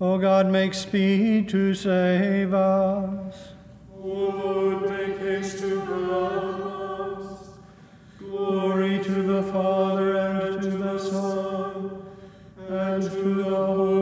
[0.00, 3.34] O God, make speed to save us.
[4.00, 7.48] O Lord, make haste to help us.
[8.16, 12.00] Glory to the Father, and to the Son,
[12.68, 13.97] and to the Holy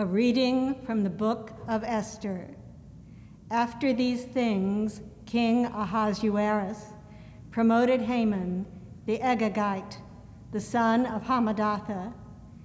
[0.00, 2.48] A reading from the book of Esther.
[3.50, 6.86] After these things, King Ahasuerus
[7.50, 8.64] promoted Haman
[9.04, 9.98] the Agagite,
[10.52, 12.14] the son of Hammedatha,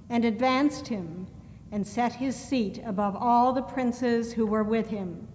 [0.10, 1.28] and advanced him
[1.74, 5.28] and set his seat above all the princes who were with him.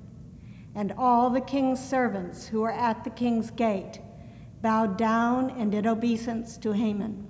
[0.75, 4.01] And all the king's servants who were at the king's gate
[4.63, 7.29] bowed down and did obeisance to Haman,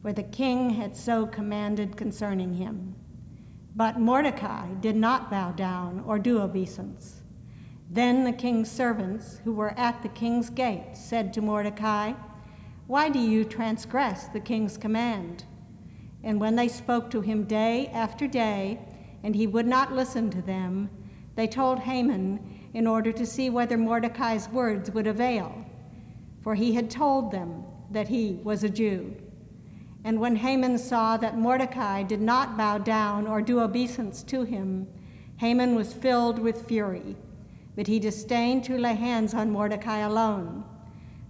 [0.00, 2.96] for the king had so commanded concerning him.
[3.74, 7.22] But Mordecai did not bow down or do obeisance.
[7.90, 12.12] Then the king's servants, who were at the king's gate, said to Mordecai,
[12.86, 15.44] Why do you transgress the king's command?
[16.22, 18.80] And when they spoke to him day after day,
[19.22, 20.90] and he would not listen to them,
[21.34, 25.64] they told Haman in order to see whether Mordecai's words would avail,
[26.42, 29.14] for he had told them that he was a Jew.
[30.04, 34.88] And when Haman saw that Mordecai did not bow down or do obeisance to him,
[35.36, 37.16] Haman was filled with fury,
[37.76, 40.64] but he disdained to lay hands on Mordecai alone.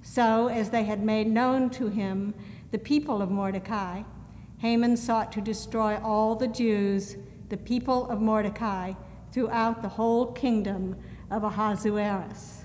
[0.03, 2.35] So, as they had made known to him
[2.71, 4.03] the people of Mordecai,
[4.59, 7.17] Haman sought to destroy all the Jews,
[7.49, 8.95] the people of Mordecai,
[9.33, 10.97] throughout the whole kingdom
[11.31, 12.62] of Ahasuerus.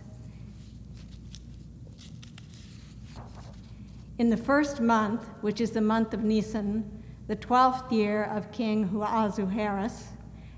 [4.17, 8.85] In the first month, which is the month of Nisan, the twelfth year of King
[8.85, 10.05] Ahasuerus,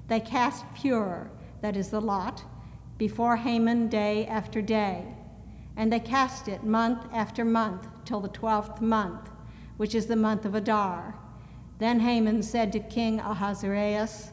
[0.08, 1.30] they cast pur,
[1.60, 2.46] that is the lot,
[2.98, 5.14] before Haman day after day.
[5.76, 9.30] And they cast it month after month till the twelfth month,
[9.76, 11.20] which is the month of Adar.
[11.80, 14.32] Then Haman said to King Ahasuerus,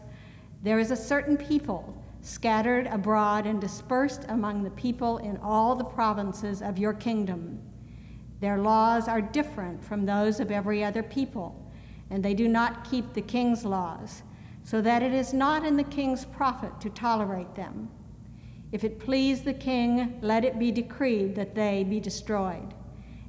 [0.63, 5.85] There is a certain people scattered abroad and dispersed among the people in all the
[5.85, 7.61] provinces of your kingdom.
[8.41, 11.71] Their laws are different from those of every other people,
[12.11, 14.23] and they do not keep the king's laws,
[14.63, 17.89] so that it is not in the king's profit to tolerate them.
[18.73, 22.75] If it please the king, let it be decreed that they be destroyed.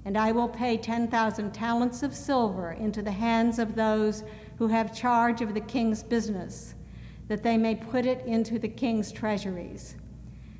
[0.03, 4.23] And I will pay 10,000 talents of silver into the hands of those
[4.57, 6.75] who have charge of the king's business,
[7.27, 9.95] that they may put it into the king's treasuries.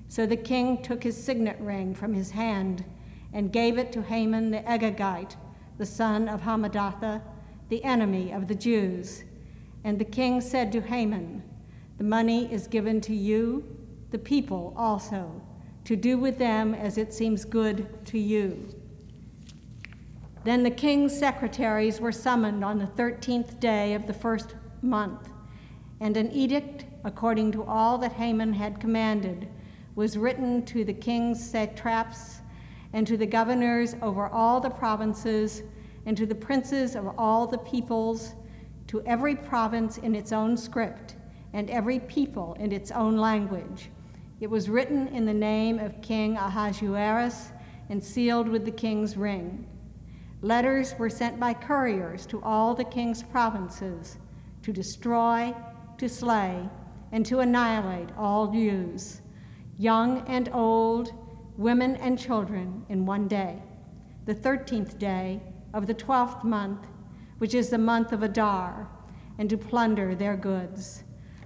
[0.10, 2.86] So the king took his signet ring from his hand
[3.34, 5.36] and gave it to Haman the Agagite,
[5.78, 7.22] the son of Hammedatha,
[7.70, 9.24] the enemy of the Jews.
[9.84, 11.44] And the king said to Haman,
[11.98, 13.64] The money is given to you,
[14.12, 15.42] the people also,
[15.84, 18.68] to do with them as it seems good to you.
[20.44, 25.30] Then the king's secretaries were summoned on the thirteenth day of the first month,
[26.00, 29.50] and an edict, according to all that Haman had commanded,
[29.96, 32.42] was written to the king's satraps
[32.94, 35.64] and to the governors over all the provinces,
[36.06, 38.34] and to the princes of all the peoples,
[38.88, 41.16] to every province in its own script,
[41.54, 43.90] and every people in its own language.
[44.40, 47.52] It was written in the name of King Ahasuerus
[47.90, 49.68] and sealed with the king's ring.
[50.42, 54.18] Letters were sent by couriers to all the king's provinces
[54.62, 55.56] to destroy,
[55.98, 56.70] to slay,
[57.12, 59.22] and to annihilate all Jews,
[59.78, 61.14] young and old
[61.58, 63.62] women and children in one day,
[64.26, 65.42] the 13th day
[65.74, 66.86] of the 12th month,
[67.40, 68.88] which is the month of Adar,
[69.40, 71.04] and to plunder their goods.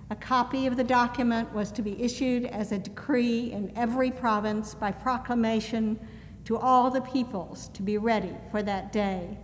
[0.10, 4.76] A copy of the document was to be issued as a decree in every province
[4.76, 5.98] by proclamation
[6.44, 9.38] to all the peoples to be ready for that day.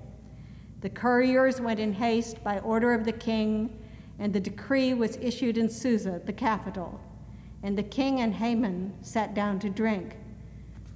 [0.82, 3.80] The couriers went in haste by order of the king,
[4.20, 7.00] and the decree was issued in Susa, the capital.
[7.64, 10.18] And the king and Haman sat down to drink.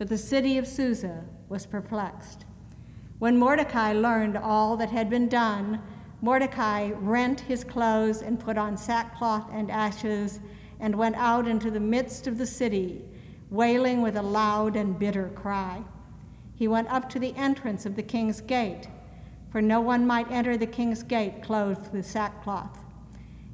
[0.01, 2.45] But the city of Susa was perplexed.
[3.19, 5.79] When Mordecai learned all that had been done,
[6.23, 10.39] Mordecai rent his clothes and put on sackcloth and ashes
[10.79, 13.03] and went out into the midst of the city,
[13.51, 15.83] wailing with a loud and bitter cry.
[16.55, 18.87] He went up to the entrance of the king's gate,
[19.51, 22.83] for no one might enter the king's gate clothed with sackcloth.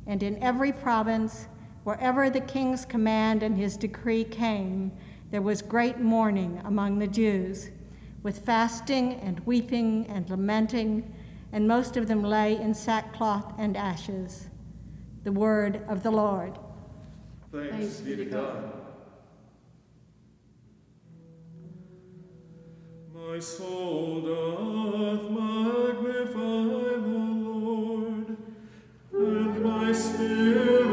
[0.06, 1.50] And in every province,
[1.84, 4.94] wherever the king's command and his decree came,
[5.30, 7.70] there was great mourning among the Jews,
[8.24, 11.14] with fasting and weeping and lamenting,
[11.52, 14.48] and most of them lay in sackcloth and ashes.
[15.24, 16.58] The word of the Lord.
[17.52, 18.74] Thanks, Thanks be to God.
[23.14, 28.38] My soul doth magnify the Lord,
[29.14, 30.87] and my spirit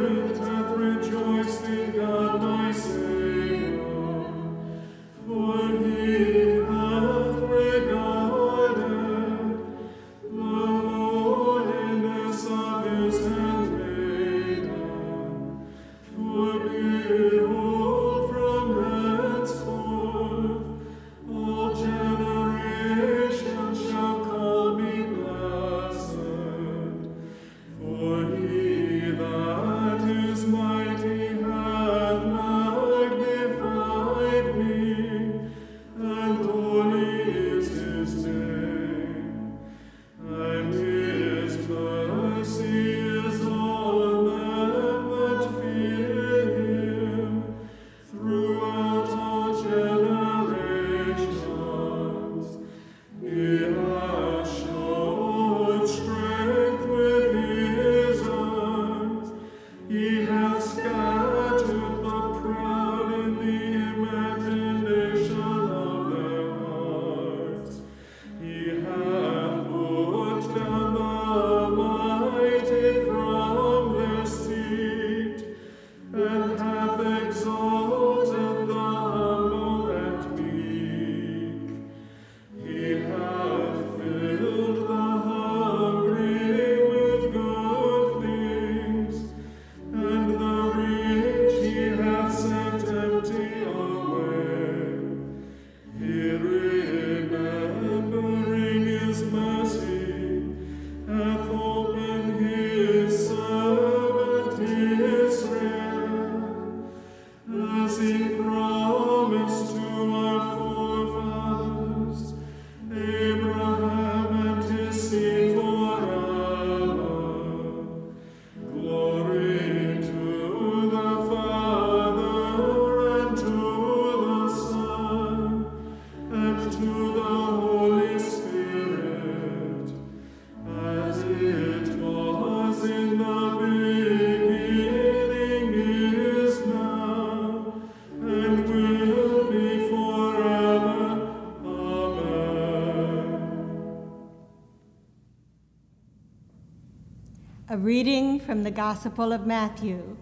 [147.95, 150.17] reading from the Gospel of Matthew.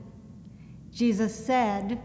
[0.93, 1.99] Jesus said,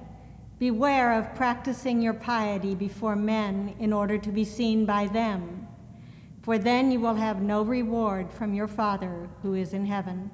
[0.60, 5.68] Beware of practicing your piety before men in order to be seen by them,
[6.42, 10.32] for then you will have no reward from your Father who is in heaven.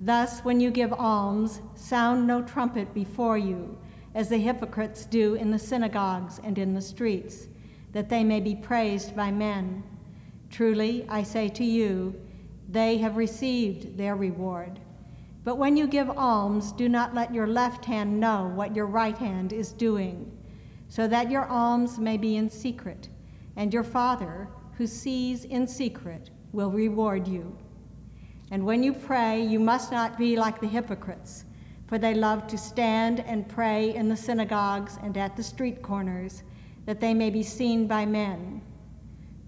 [0.00, 3.76] Thus, when you give alms, sound no trumpet before you,
[4.14, 7.46] as the hypocrites do in the synagogues and in the streets,
[7.92, 9.82] that they may be praised by men.
[10.48, 12.23] Truly, I say to you,
[12.68, 14.80] they have received their reward.
[15.44, 19.16] But when you give alms, do not let your left hand know what your right
[19.18, 20.36] hand is doing,
[20.88, 23.08] so that your alms may be in secret,
[23.56, 27.56] and your Father, who sees in secret, will reward you.
[28.50, 31.44] And when you pray, you must not be like the hypocrites,
[31.86, 36.42] for they love to stand and pray in the synagogues and at the street corners,
[36.86, 38.62] that they may be seen by men.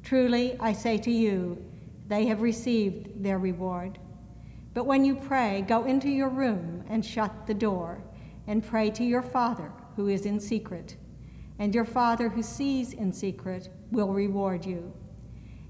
[0.02, 1.64] Truly, I say to you,
[2.08, 3.98] they have received their reward.
[4.75, 8.02] But when you pray, go into your room and shut the door,
[8.46, 10.96] and pray to your Father who is in secret.
[11.58, 14.92] And your Father who sees in secret will reward you.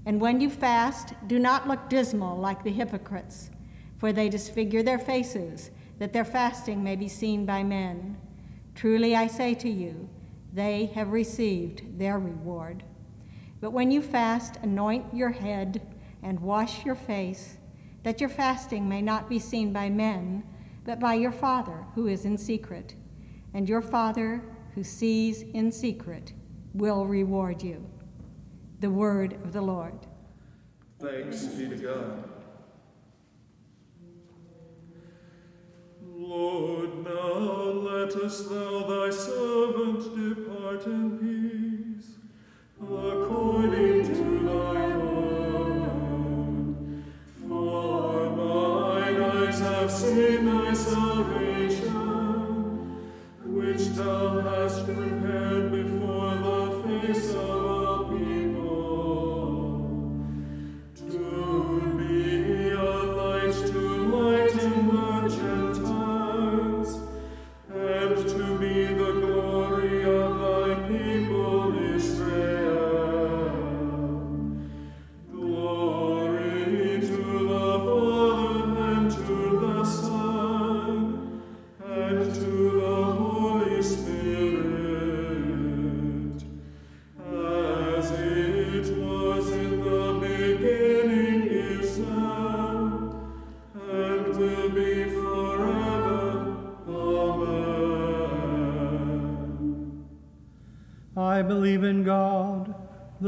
[0.05, 3.49] And when you fast, do not look dismal like the hypocrites,
[3.97, 8.17] for they disfigure their faces, that their fasting may be seen by men.
[8.75, 10.07] Truly I say to you,
[10.53, 12.83] they have received their reward.
[13.59, 15.81] But when you fast, anoint your head
[16.27, 17.55] and wash your face,
[18.03, 20.43] that your fasting may not be seen by men,
[20.83, 22.95] but by your Father who is in secret.
[23.53, 24.43] And your Father
[24.75, 26.33] who sees in secret
[26.73, 27.89] will reward you.
[28.81, 30.05] The word of the Lord.
[30.99, 32.29] Thanks be to God.
[36.05, 37.37] Lord, now
[37.87, 42.09] lettest thou thy servant depart in peace,
[42.81, 44.86] according to thy
[50.17, 50.46] have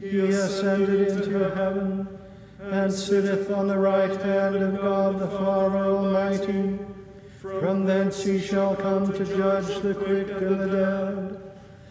[0.00, 2.08] He ascended into heaven
[2.60, 6.78] and sitteth on the right hand of God the Father Almighty.
[7.40, 11.42] From thence he shall come to judge the quick and the dead.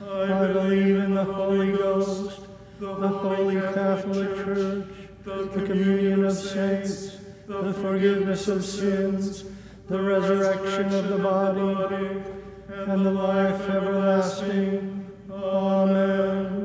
[0.02, 2.42] I believe in the Holy Ghost,
[2.80, 4.88] the Holy Catholic Church,
[5.24, 9.46] the communion of saints, the forgiveness of sins,
[9.88, 12.24] the resurrection of the body,
[12.70, 15.08] and the life everlasting.
[15.32, 16.65] Amen.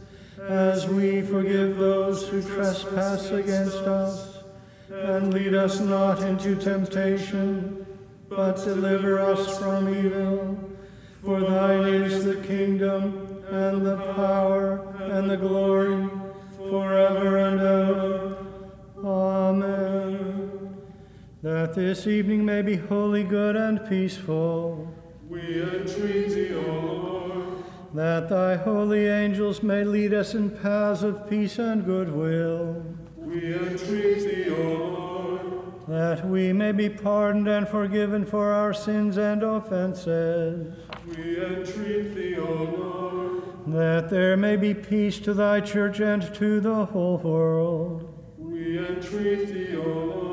[0.47, 4.43] as we forgive those who trespass against us.
[4.89, 7.85] And lead us not into temptation,
[8.27, 10.57] but deliver us from evil.
[11.23, 16.09] For thine is the kingdom, and the power, and the glory,
[16.57, 18.37] forever and ever.
[19.03, 20.77] Amen.
[21.41, 24.93] That this evening may be wholly good and peaceful.
[25.27, 27.40] we entreat thee, O Lord.
[27.93, 32.85] That thy holy angels may lead us in paths of peace and goodwill.
[33.17, 35.41] We entreat thee, O Lord.
[35.87, 40.73] that we may be pardoned and forgiven for our sins and offenses,
[41.05, 43.41] We entreat thee, O Lord.
[43.75, 49.49] that there may be peace to thy church and to the whole world, We entreat
[49.49, 50.30] thee, O Lord.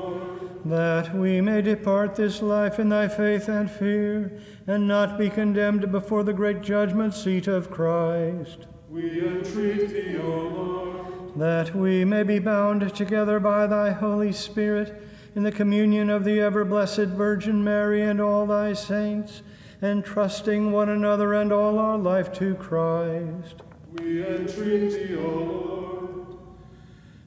[0.68, 5.90] That we may depart this life in thy faith and fear, and not be condemned
[5.90, 8.66] before the great judgment seat of Christ.
[8.90, 11.38] We entreat thee, O Lord.
[11.38, 15.00] that we may be bound together by thy Holy Spirit
[15.34, 19.42] in the communion of the ever blessed Virgin Mary and all thy saints,
[19.80, 23.62] entrusting one another and all our life to Christ.
[23.92, 26.38] We entreat thee, O Lord.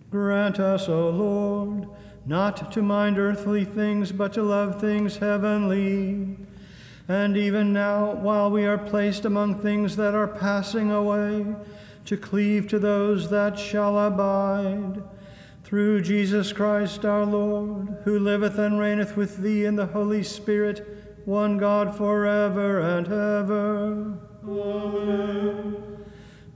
[0.09, 1.87] Grant us, O Lord,
[2.25, 6.37] not to mind earthly things, but to love things heavenly.
[7.07, 11.55] And even now, while we are placed among things that are passing away,
[12.05, 15.03] to cleave to those that shall abide.
[15.63, 20.85] Through Jesus Christ our Lord, who liveth and reigneth with thee in the Holy Spirit,
[21.25, 24.19] one God forever and ever.
[24.47, 26.05] Amen.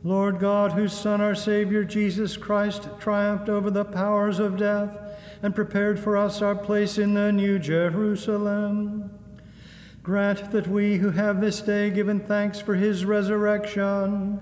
[0.03, 5.04] Lord God, whose Son, our Savior Jesus Christ, triumphed over the powers of death
[5.45, 9.11] and prepared for us our place in the New Jerusalem,
[10.01, 14.39] grant that we who have this day given thanks for his resurrection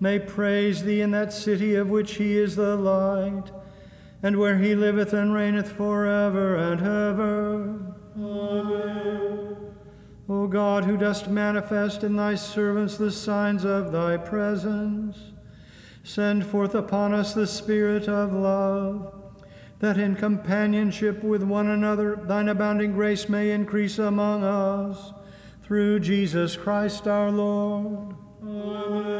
[0.00, 3.44] may praise thee in that city of which he is the light,
[4.24, 7.94] and where he liveth and reigneth forever and ever.
[8.18, 9.56] Amen.
[10.28, 15.16] O God, who dost manifest in thy servants the signs of thy presence,
[16.02, 19.19] send forth upon us the Spirit of love,
[19.80, 25.12] that in companionship with one another thine abounding grace may increase among us.
[25.64, 28.14] Through Jesus Christ our Lord.
[28.42, 29.19] Amen.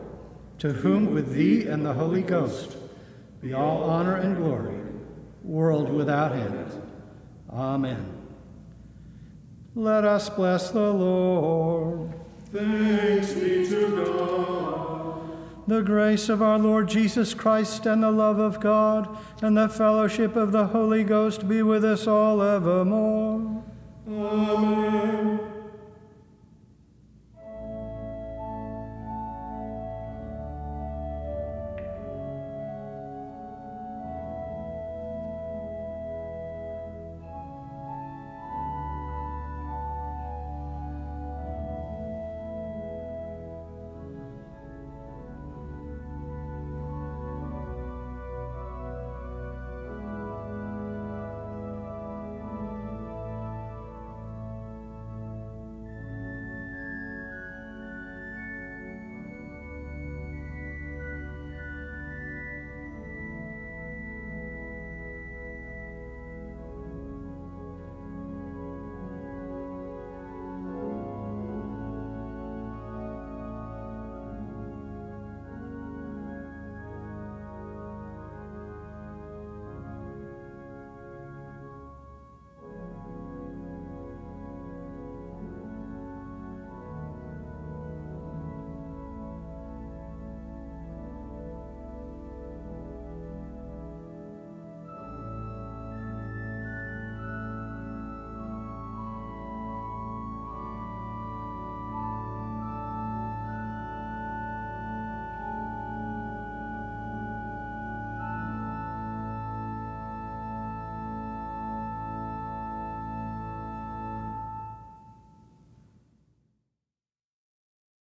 [0.61, 2.77] to whom with thee and the Holy Ghost
[3.41, 4.77] be all honor and glory,
[5.43, 6.71] world without end.
[7.49, 8.13] Amen.
[9.73, 12.13] Let us bless the Lord.
[12.53, 15.21] Thanks be to God.
[15.65, 20.35] The grace of our Lord Jesus Christ and the love of God and the fellowship
[20.35, 23.63] of the Holy Ghost be with us all evermore.
[24.07, 25.40] Amen.